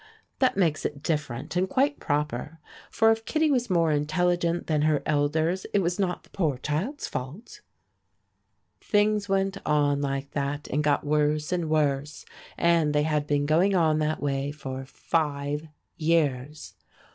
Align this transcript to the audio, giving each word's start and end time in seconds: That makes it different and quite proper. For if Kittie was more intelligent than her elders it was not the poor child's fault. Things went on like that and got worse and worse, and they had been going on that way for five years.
That 0.39 0.57
makes 0.57 0.83
it 0.83 1.03
different 1.03 1.55
and 1.55 1.69
quite 1.69 1.99
proper. 1.99 2.57
For 2.89 3.11
if 3.11 3.23
Kittie 3.23 3.51
was 3.51 3.69
more 3.69 3.91
intelligent 3.91 4.65
than 4.65 4.81
her 4.81 5.03
elders 5.05 5.67
it 5.75 5.79
was 5.83 5.99
not 5.99 6.23
the 6.23 6.31
poor 6.31 6.57
child's 6.57 7.07
fault. 7.07 7.61
Things 8.79 9.29
went 9.29 9.59
on 9.63 10.01
like 10.01 10.31
that 10.31 10.67
and 10.69 10.83
got 10.83 11.03
worse 11.05 11.51
and 11.51 11.69
worse, 11.69 12.25
and 12.57 12.95
they 12.95 13.03
had 13.03 13.27
been 13.27 13.45
going 13.45 13.75
on 13.75 13.99
that 13.99 14.23
way 14.23 14.51
for 14.51 14.83
five 14.85 15.67
years. 15.97 16.73